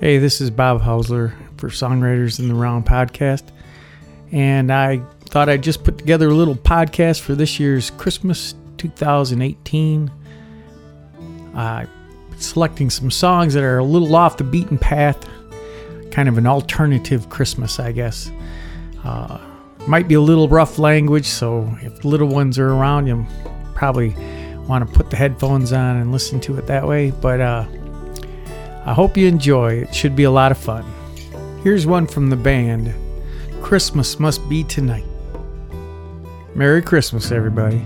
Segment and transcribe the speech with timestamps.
[0.00, 3.42] Hey, this is Bob Hausler for Songwriters in the Round podcast.
[4.32, 10.10] And I thought I'd just put together a little podcast for this year's Christmas 2018.
[11.54, 11.84] Uh,
[12.38, 15.28] selecting some songs that are a little off the beaten path,
[16.10, 18.32] kind of an alternative Christmas, I guess.
[19.04, 19.38] Uh,
[19.86, 23.26] might be a little rough language, so if little ones are around, you
[23.74, 24.14] probably
[24.66, 27.10] want to put the headphones on and listen to it that way.
[27.10, 27.66] But uh,
[28.86, 29.74] I hope you enjoy.
[29.74, 30.84] It should be a lot of fun.
[31.62, 32.94] Here's one from the band
[33.62, 35.04] Christmas Must Be Tonight.
[36.54, 37.84] Merry Christmas, everybody.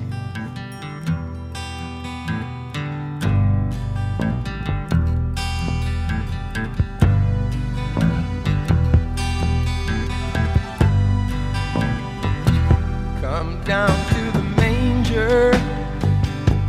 [13.21, 15.53] Come down to the manger,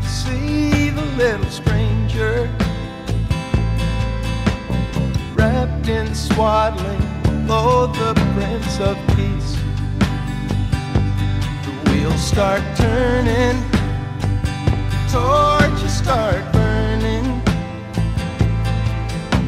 [0.01, 1.49] see the little
[5.85, 9.55] wrapped in swaddling, lo, the Prince of Peace.
[11.63, 13.61] The wheels start turning,
[15.09, 17.25] torches start burning,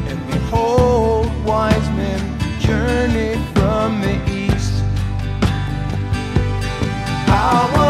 [0.08, 2.20] and behold, wise men
[2.60, 4.82] journey from the east.
[7.26, 7.87] How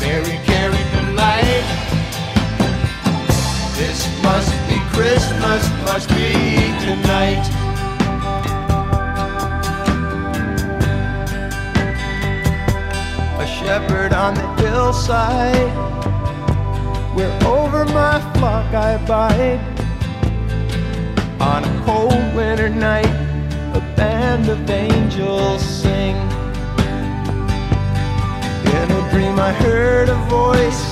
[0.00, 1.66] Mary carried the light.
[3.76, 6.32] This must be Christmas, must be
[6.86, 7.44] tonight.
[13.38, 15.72] A shepherd on the hillside
[17.14, 19.60] where over my flock I abide.
[21.40, 23.14] On a cold winter night,
[23.74, 26.31] a band of angels sing.
[29.12, 30.82] Dream, I heard a voice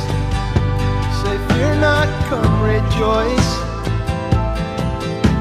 [1.22, 3.50] say, Fear not, come rejoice.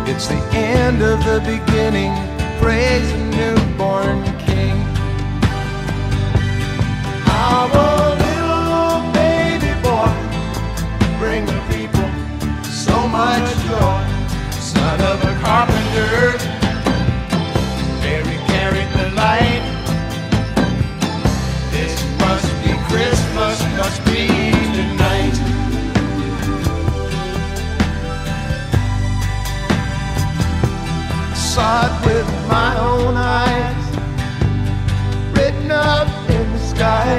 [0.07, 2.13] It's the end of the beginning.
[2.61, 4.77] Praise the newborn King.
[7.27, 10.11] How a little baby boy
[11.19, 12.09] bring the people
[12.63, 14.01] so much joy.
[14.57, 16.58] Son of a carpenter,
[23.79, 24.27] must be
[24.77, 25.35] tonight.
[31.33, 33.85] Saw it with my own eyes,
[35.33, 37.09] written up in the sky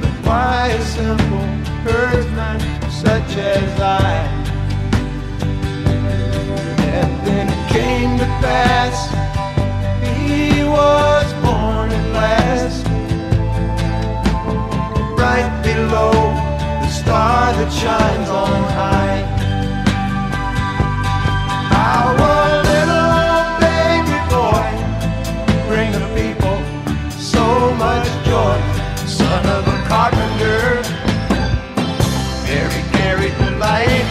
[0.00, 1.46] But why a simple
[1.84, 2.58] herdsman
[2.90, 4.12] such as I.
[6.96, 8.96] And then it came to pass,
[10.02, 11.09] he was
[15.90, 16.12] below
[16.82, 19.22] the star that shines on high.
[21.74, 22.06] A
[22.70, 24.70] little baby boy
[25.66, 26.58] bring the people
[27.18, 28.58] so much joy,
[29.04, 30.62] son of a carpenter.
[32.46, 34.06] Mary carried the light.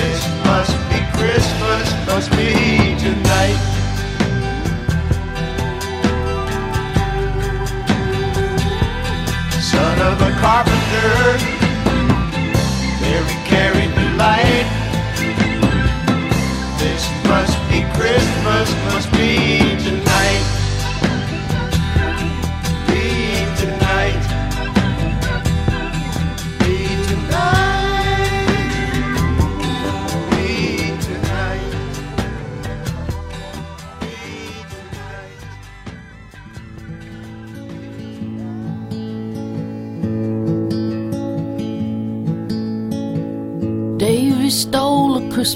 [0.00, 2.77] This must be Christmas, must be
[10.08, 11.36] of a carpenter.
[13.02, 14.68] Mary carried the light.
[16.78, 19.17] This must be Christmas, must be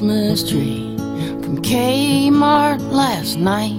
[0.02, 0.96] Christmas tree
[1.44, 3.78] from Kmart last night.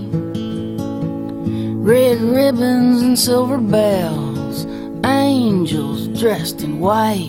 [1.83, 4.65] Red ribbons and silver bells,
[5.05, 7.27] angels dressed in white.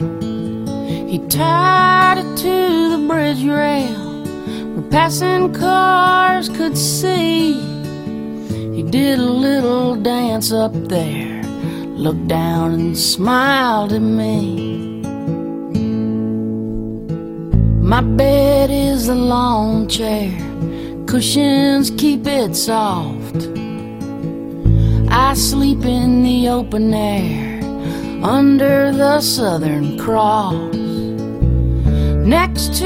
[1.11, 4.23] He tied it to the bridge rail
[4.75, 7.55] where passing cars could see.
[8.77, 11.43] He did a little dance up there,
[11.97, 14.64] looked down and smiled at me.
[17.85, 20.33] My bed is a lawn chair,
[21.07, 23.47] cushions keep it soft.
[25.11, 27.63] I sleep in the open air
[28.25, 30.75] under the Southern Cross.
[32.25, 32.85] Next to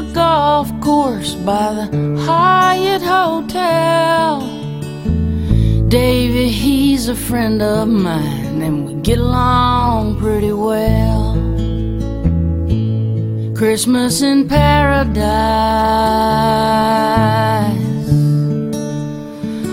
[0.00, 4.40] the golf course by the Hyatt Hotel.
[5.88, 11.31] Davy, he's a friend of mine, and we get along pretty well.
[13.62, 15.22] Christmas in paradise.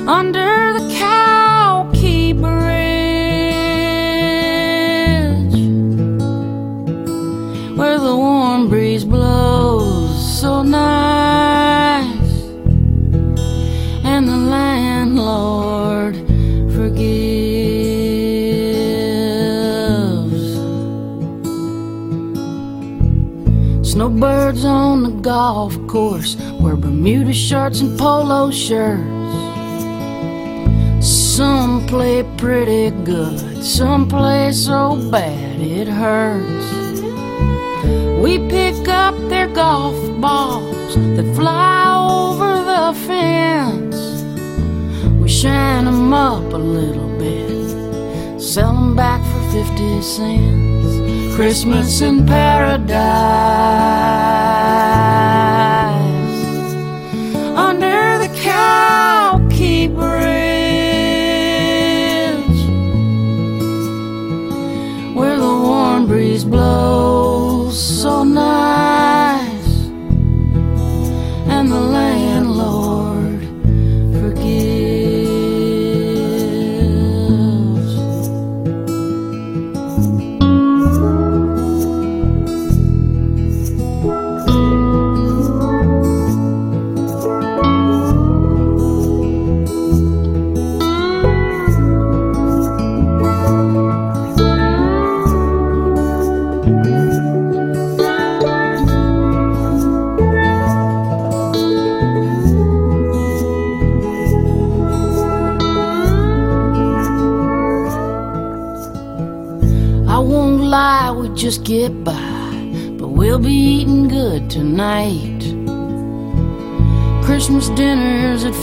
[0.08, 0.69] Under
[25.20, 29.04] golf course wear Bermuda shorts and polo shirts.
[31.06, 37.02] Some play pretty good, some play so bad it hurts.
[38.22, 44.24] We pick up their golf balls that fly over the fence.
[45.22, 51.36] We shine 'em up a little bit, sell 'em back for 50 cents.
[51.36, 53.80] Christmas in paradise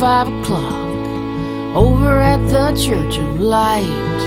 [0.07, 1.05] five o'clock
[1.75, 4.21] over at the Church of Light.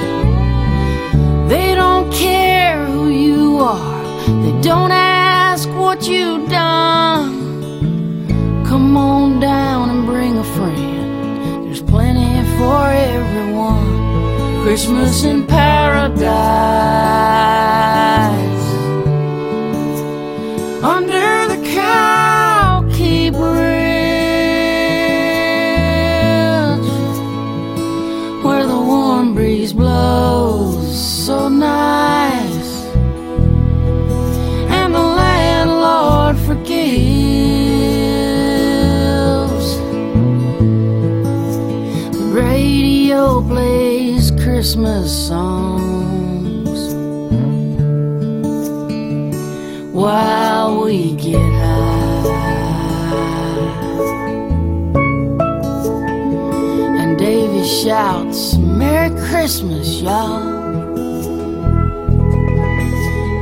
[1.48, 4.04] They don't care who you are,
[4.44, 7.31] they don't ask what you've done.
[8.66, 12.81] Come on down and bring a friend, there's plenty for
[13.16, 14.64] everyone.
[14.64, 16.20] Christmas in paradise
[20.84, 22.29] under the Cowkey
[44.60, 46.94] Christmas songs
[49.94, 52.26] while we get high.
[57.00, 60.44] And Davy shouts, Merry Christmas, y'all,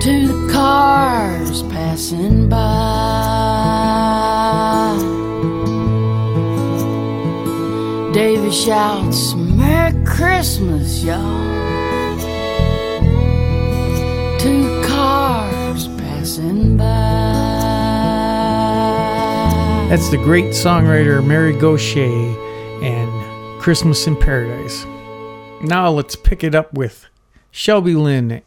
[0.02, 2.68] to the cars passing by.
[8.14, 9.34] Davy shouts,
[10.18, 12.18] Christmas, y'all.
[14.40, 16.84] The cars passing by.
[19.92, 22.36] That's the great songwriter Mary Gauthier
[22.82, 24.86] and Christmas in Paradise.
[25.62, 27.06] Now let's pick it up with
[27.52, 28.42] Shelby Lynne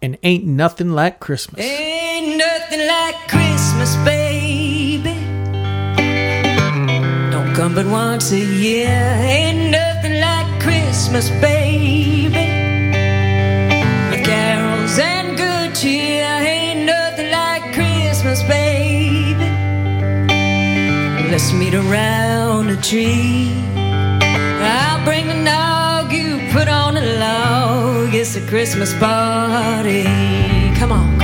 [0.00, 1.60] and Ain't Nothing Like Christmas.
[1.60, 5.14] Ain't nothing like Christmas, baby.
[7.32, 8.86] Don't come but once a year.
[8.86, 9.87] Ain't nothing
[11.10, 12.46] Christmas, baby.
[14.10, 16.26] With carols and good cheer.
[16.26, 19.48] Ain't nothing like Christmas, baby.
[21.30, 23.54] Let's meet around a tree.
[23.74, 28.14] I'll bring the nog, you put on a log.
[28.14, 30.04] It's a Christmas party.
[30.76, 31.18] Come on,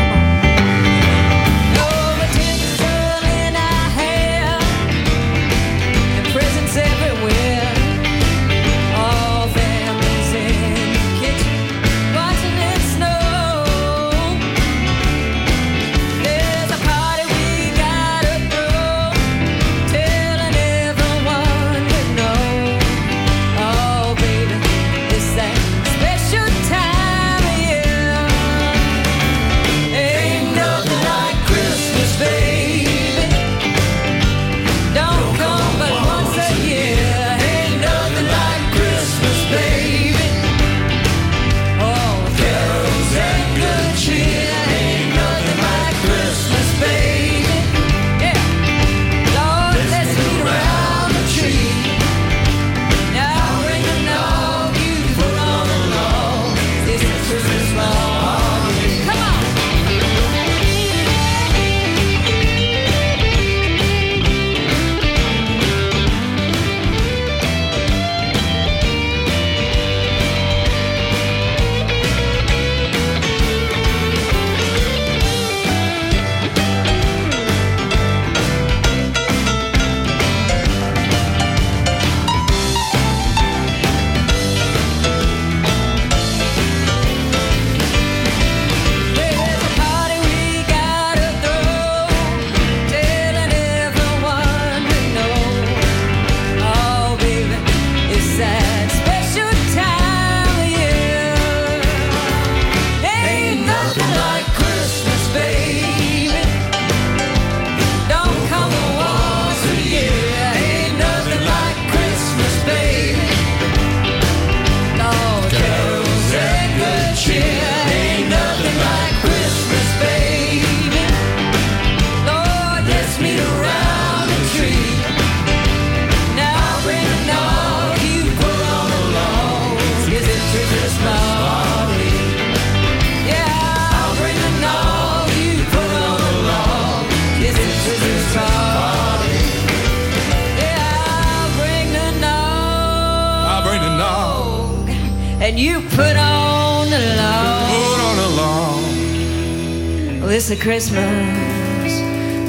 [150.54, 152.00] a Christmas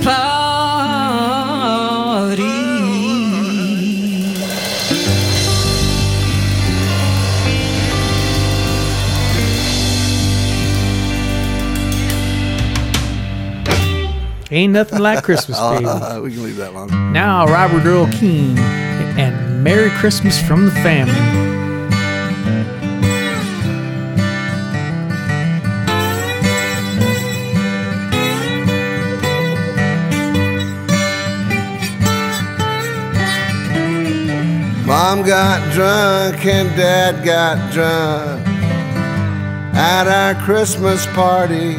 [0.03, 0.43] party.
[14.51, 15.85] Ain't nothing like Christmas, baby.
[15.85, 17.12] Uh, we can leave that alone.
[17.12, 18.57] Now, Robert Earl Keen
[19.17, 21.44] and Merry Christmas from the Family.
[34.86, 38.46] Mom got drunk and Dad got drunk
[39.75, 41.75] at our Christmas party.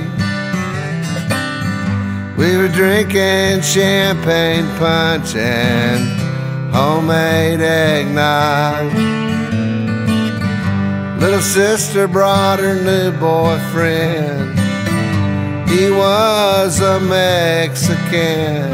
[2.37, 8.93] We were drinking champagne punch and homemade eggnog.
[11.21, 14.59] Little sister brought her new boyfriend.
[15.71, 18.73] He was a Mexican.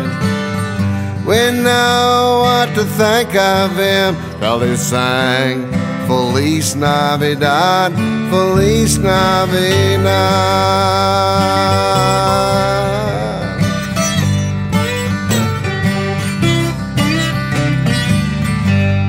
[1.27, 2.42] We know
[2.75, 4.17] to think of him.
[4.39, 5.71] Till he sang
[6.07, 7.93] Feliz Navidad,
[8.31, 10.03] Feliz Navidad.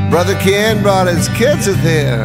[0.09, 2.23] Brother Ken brought his kids with him.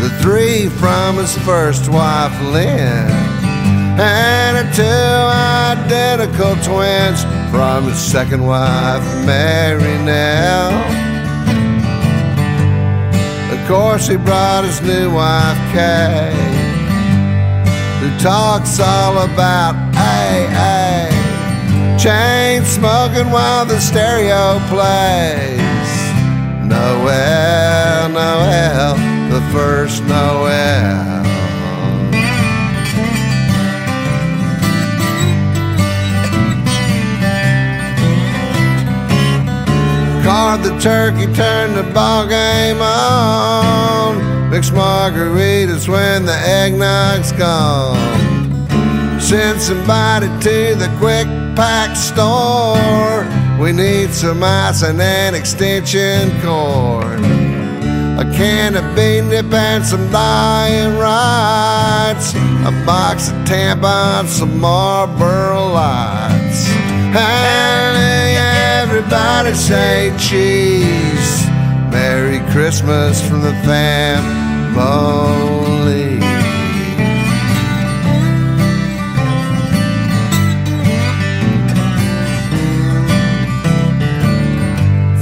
[0.00, 3.32] The three from his first wife, Lynn
[4.00, 10.72] and her two identical twins from his second wife, Mary Nell.
[13.52, 16.32] Of course, he brought his new wife, Kay,
[18.00, 21.10] who talks all about AA,
[22.02, 25.92] chain smoking while the stereo plays.
[26.66, 28.94] Noel, Noel,
[29.28, 31.31] the first Noel.
[40.52, 44.50] Card the turkey, turn the ball game on.
[44.50, 47.96] Mix margaritas when the eggnog's gone.
[49.18, 53.24] Send somebody to the Quick Pak store.
[53.58, 57.20] We need some ice and an extension cord.
[58.20, 62.34] A can of bean dip and some Diet Rites.
[62.34, 66.66] A box of tampons, some Marlboro lights.
[67.16, 67.61] Hallelujah,
[69.02, 71.46] everybody say cheese.
[71.90, 74.20] Merry Christmas from the family.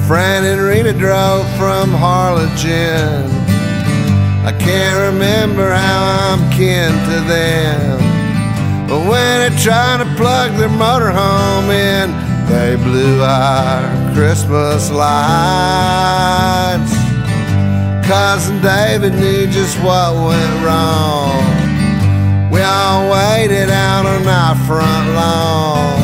[0.06, 3.30] Fran and Rita drove from Harlingen.
[4.44, 7.98] I can't remember how I'm kin to them.
[8.88, 15.10] But when they tried to plug their motorhome in, they blew our Christmas lights.
[18.06, 21.44] Cousin David knew just what went wrong.
[22.50, 26.00] We all waited out on our front lawn.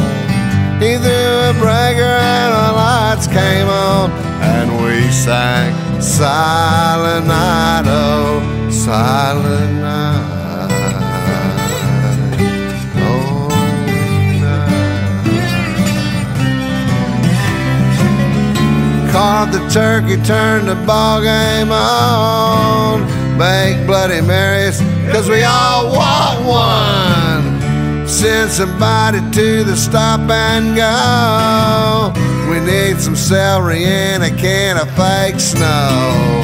[0.80, 8.70] He threw a breaker and the lights came on, and we sang Silent Night, oh,
[8.70, 10.35] Silent Night.
[19.16, 19.52] Night.
[19.52, 23.00] The turkey, turned the ball game on.
[23.38, 24.80] Make Bloody Marys,
[25.12, 28.06] cause we all want one.
[28.08, 32.12] Send somebody to the stop and go.
[32.50, 36.42] We need some celery and a can of fake snow.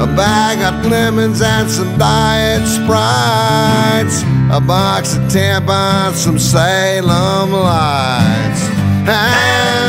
[0.00, 4.22] A bag of lemons and some diet sprites.
[4.50, 8.62] A box of tampons, some Salem lights.
[9.08, 9.87] Everybody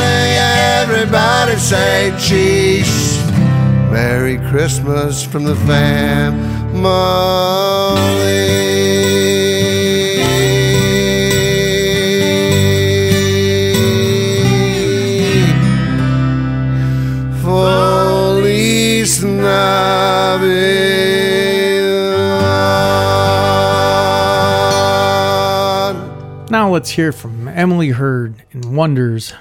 [1.60, 3.22] say cheese.
[3.92, 6.50] Merry Christmas from the family.
[26.50, 29.34] Now let's hear from Emily Hurd in Wonders.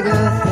[0.00, 0.51] Know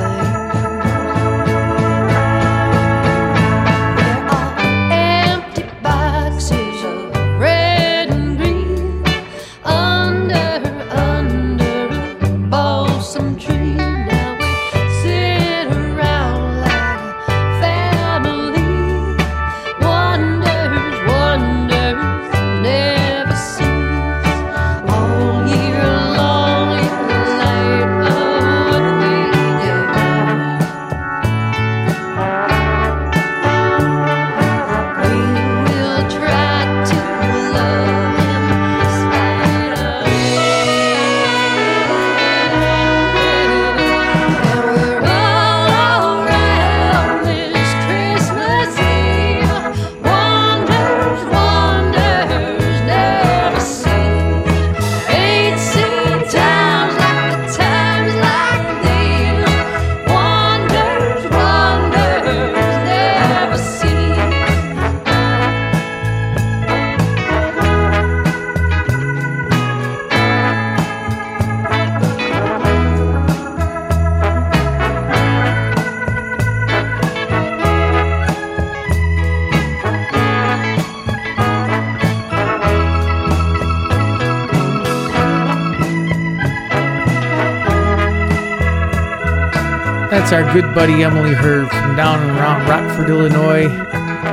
[90.31, 93.65] That's our good buddy Emily Hurd from down around Rockford, Illinois,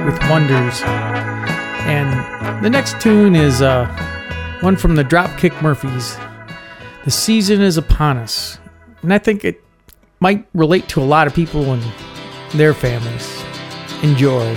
[0.05, 0.83] with Wonders.
[1.87, 3.87] And the next tune is uh,
[4.59, 6.15] one from the Dropkick Murphys.
[7.03, 8.59] The season is upon us.
[9.01, 9.63] And I think it
[10.19, 11.81] might relate to a lot of people and
[12.51, 13.43] their families.
[14.03, 14.53] Enjoy.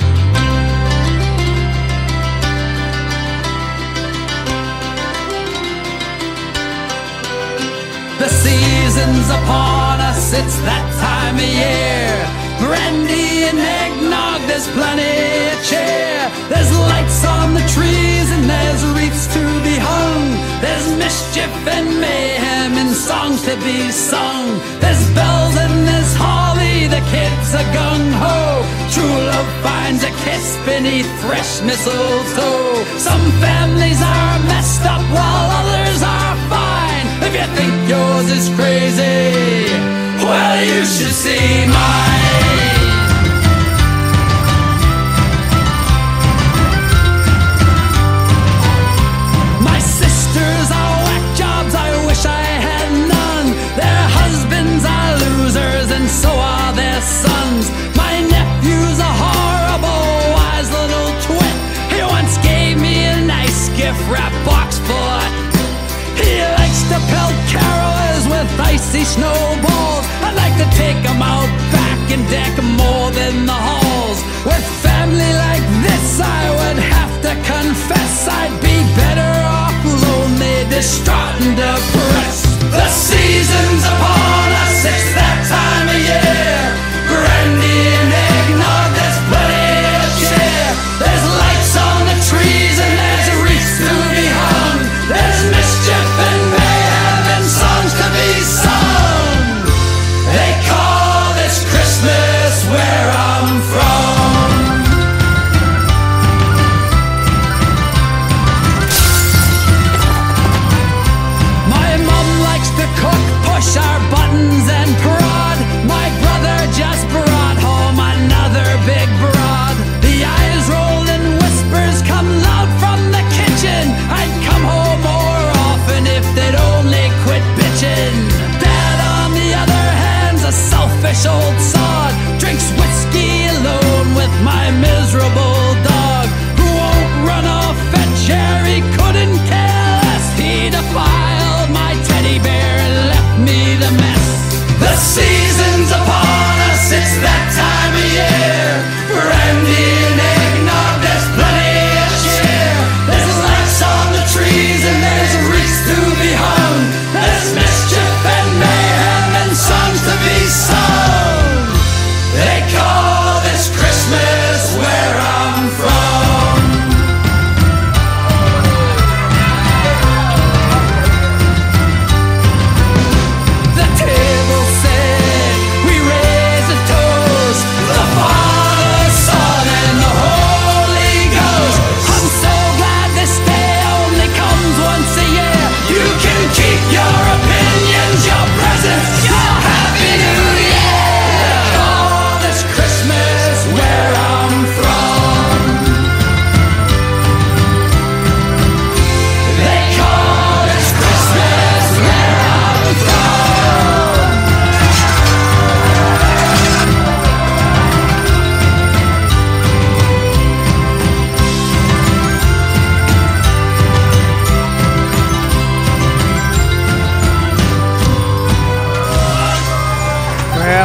[8.19, 9.90] The season's upon
[10.21, 12.13] us, it's that time of year.
[12.61, 15.17] Brandy and eggnog, there's plenty
[15.53, 16.21] of cheer.
[16.53, 20.25] There's lights on the trees and there's wreaths to be hung.
[20.61, 24.47] There's mischief and mayhem and songs to be sung.
[24.83, 28.39] There's bells and there's holly, the kids are gung ho.
[28.93, 32.85] True love finds a kiss beneath fresh mistletoe.
[33.09, 37.07] Some families are messed up while others are fine.
[37.27, 40.00] If you think yours is crazy,
[40.31, 42.87] well, you should see mine.
[49.69, 53.49] My sisters are whack jobs, I wish I had none.
[53.81, 57.65] Their husbands are losers, and so are their sons.
[58.03, 61.57] My nephew's a horrible, wise little twit.
[61.93, 65.41] He once gave me a nice gift wrap box of
[66.21, 69.40] he likes to pelt carolers with icy snowballs.
[72.31, 74.19] Deck more than the halls.
[74.47, 79.75] With family like this, I would have to confess I'd be better off
[80.07, 82.47] lonely, distraught, and depressed.
[82.71, 85.20] The season's upon us,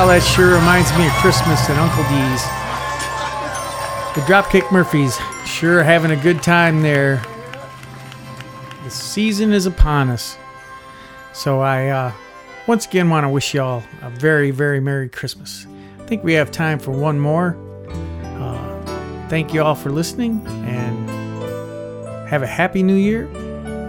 [0.04, 2.44] that sure reminds me of Christmas and Uncle D's.
[4.14, 7.24] The Dropkick Murphys sure having a good time there.
[8.84, 10.38] The season is upon us.
[11.32, 12.12] So I uh,
[12.68, 15.66] once again want to wish y'all a very, very Merry Christmas.
[15.98, 17.58] I think we have time for one more.
[17.88, 21.10] Uh, thank you all for listening and
[22.28, 23.28] have a happy new year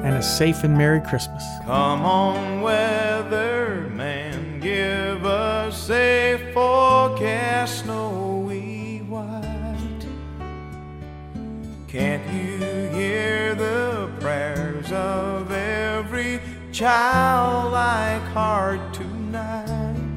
[0.04, 1.42] and a safe and Merry Christmas.
[1.64, 2.95] Come on, weatherman,
[16.76, 20.16] childlike heart tonight?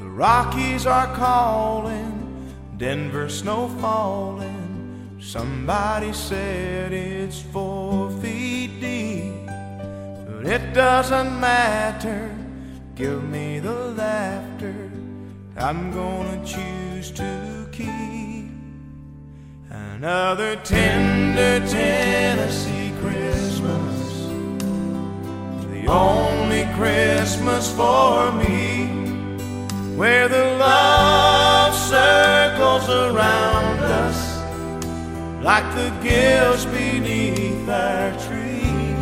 [0.00, 5.18] The Rockies are calling, Denver snow falling.
[5.20, 12.34] Somebody said it's four feet deep, but it doesn't matter.
[12.96, 14.90] Give me the laughter.
[15.58, 18.50] I'm gonna choose to keep
[19.70, 23.91] another tender Tennessee Christmas.
[25.92, 28.86] Only Christmas for me,
[29.94, 34.18] where the love circles around us
[35.42, 38.94] like the gifts beneath our tree.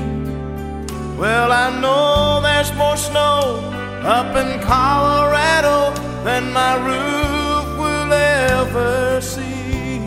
[1.17, 3.61] Well, I know there's more snow
[4.03, 10.01] up in Colorado than my roof will ever see.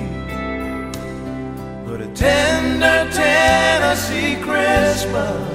[1.85, 5.52] But a tender Tennessee Christmas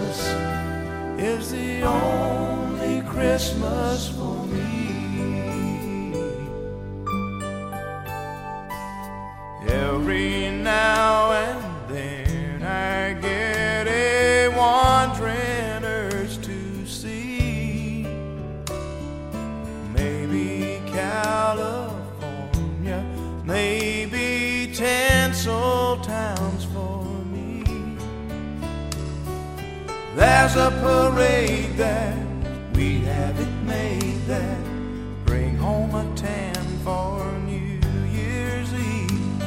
[1.19, 6.15] is the only Christmas for me.
[9.67, 10.88] Every now
[30.49, 32.17] There's a parade that
[32.75, 34.59] we have it made that
[35.27, 37.79] bring home a tan for New
[38.11, 39.43] Year's Eve.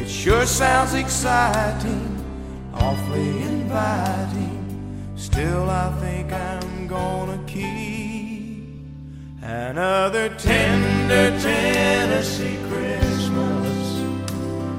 [0.00, 2.24] It sure sounds exciting,
[2.74, 5.12] awfully inviting.
[5.14, 8.66] Still, I think I'm gonna keep
[9.42, 14.02] another tender Tennessee Christmas.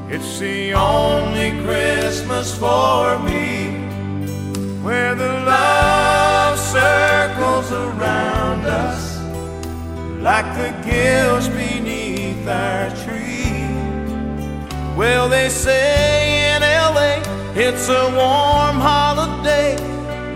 [0.09, 3.72] It's the only Christmas for me
[4.83, 9.17] where the love circles around us
[10.21, 13.63] like the gills beneath our tree.
[14.97, 17.23] Well, they say in LA
[17.55, 19.75] it's a warm holiday,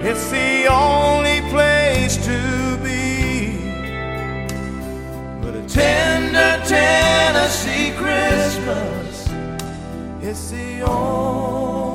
[0.01, 3.57] it's the only place to be.
[5.41, 9.27] But a tender Tennessee Christmas,
[10.21, 11.86] it's the only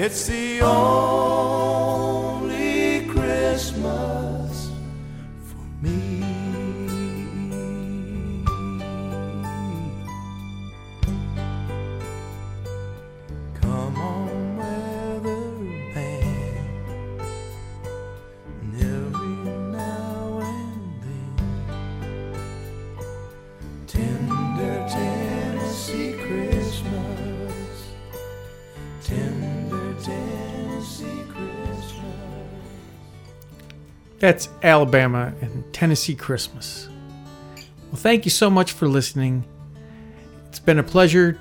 [0.00, 2.17] It's the only
[34.18, 36.88] That's Alabama and Tennessee Christmas.
[37.90, 39.44] Well, thank you so much for listening.
[40.48, 41.38] It's been a pleasure,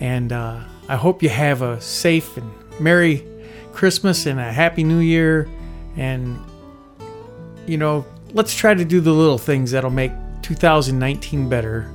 [0.00, 3.24] and uh, I hope you have a safe and Merry
[3.72, 5.48] Christmas and a Happy New Year.
[5.96, 6.38] And,
[7.66, 11.90] you know, let's try to do the little things that'll make 2019 better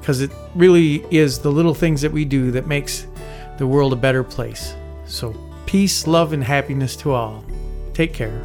[0.00, 3.06] because it really is the little things that we do that makes
[3.58, 4.74] the world a better place.
[5.06, 5.34] So,
[5.66, 7.44] peace, love, and happiness to all.
[7.94, 8.44] Take care.